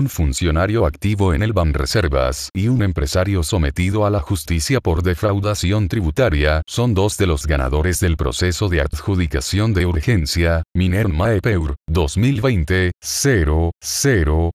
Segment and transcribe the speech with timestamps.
[0.00, 5.02] un funcionario activo en el BAN Reservas y un empresario sometido a la justicia por
[5.02, 11.74] defraudación tributaria son dos de los ganadores del proceso de adjudicación de urgencia, Minerma EPEUR
[11.88, 12.92] 2020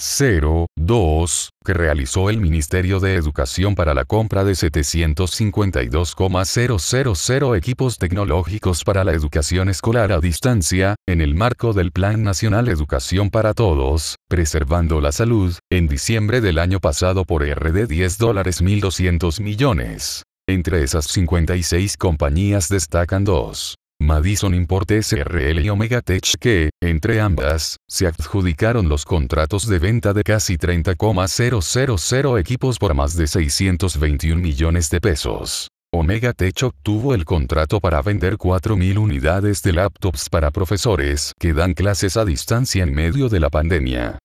[0.00, 9.02] 0002 que realizó el Ministerio de Educación para la compra de 752,000 equipos tecnológicos para
[9.02, 15.00] la educación escolar a distancia, en el marco del Plan Nacional Educación para Todos, preservando
[15.00, 15.25] la salud
[15.72, 20.22] en diciembre del año pasado por RD 10 dólares 1.200 millones.
[20.48, 23.74] Entre esas 56 compañías destacan dos.
[24.00, 30.12] Madison Import SRL y Omega Tech que, entre ambas, se adjudicaron los contratos de venta
[30.12, 35.68] de casi 30,000 equipos por más de 621 millones de pesos.
[35.92, 41.72] Omega Tech obtuvo el contrato para vender 4.000 unidades de laptops para profesores que dan
[41.74, 44.18] clases a distancia en medio de la pandemia.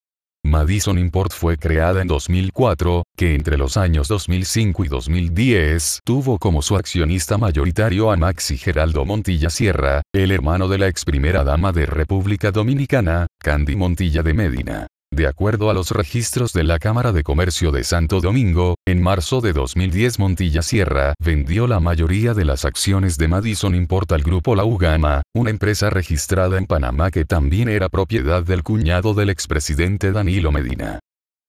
[0.51, 6.61] Madison Import fue creada en 2004, que entre los años 2005 y 2010 tuvo como
[6.61, 11.71] su accionista mayoritario a Maxi Geraldo Montilla Sierra, el hermano de la ex primera dama
[11.73, 14.87] de República Dominicana, Candy Montilla de Medina.
[15.13, 19.41] De acuerdo a los registros de la Cámara de Comercio de Santo Domingo, en marzo
[19.41, 24.55] de 2010 Montilla Sierra vendió la mayoría de las acciones de Madison Importa al grupo
[24.55, 30.13] La Ugama, una empresa registrada en Panamá que también era propiedad del cuñado del expresidente
[30.13, 31.01] Danilo Medina.